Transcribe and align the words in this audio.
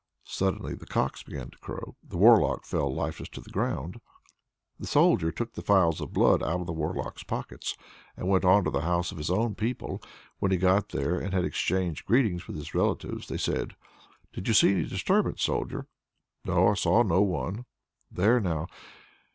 Suddenly 0.25 0.73
the 0.73 0.87
cocks 0.87 1.21
began 1.21 1.51
to 1.51 1.57
crow. 1.59 1.95
The 2.01 2.17
Warlock 2.17 2.65
fell 2.65 2.91
lifeless 2.91 3.29
to 3.29 3.39
the 3.39 3.51
ground. 3.51 4.01
The 4.79 4.87
Soldier 4.87 5.31
took 5.31 5.53
the 5.53 5.61
phials 5.61 6.01
of 6.01 6.11
blood 6.11 6.41
out 6.41 6.59
of 6.59 6.65
the 6.65 6.73
Warlock's 6.73 7.21
pockets, 7.21 7.77
and 8.17 8.27
went 8.27 8.43
on 8.43 8.63
to 8.63 8.71
the 8.71 8.81
house 8.81 9.11
of 9.11 9.19
his 9.19 9.29
own 9.29 9.53
people. 9.53 10.01
When 10.39 10.49
he 10.49 10.55
had 10.57 10.61
got 10.63 10.89
there, 10.89 11.19
and 11.19 11.35
had 11.35 11.45
exchanged 11.45 12.07
greetings 12.07 12.47
with 12.47 12.55
his 12.55 12.73
relatives, 12.73 13.27
they 13.27 13.37
said: 13.37 13.75
"Did 14.33 14.47
you 14.47 14.55
see 14.55 14.71
any 14.71 14.85
disturbance, 14.85 15.43
Soldier?" 15.43 15.85
"No, 16.45 16.69
I 16.69 16.73
saw 16.73 17.03
none." 17.03 17.65
"There 18.11 18.39
now! 18.39 18.65